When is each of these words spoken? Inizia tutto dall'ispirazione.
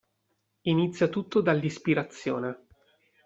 Inizia 0.61 1.09
tutto 1.09 1.41
dall'ispirazione. 1.43 2.65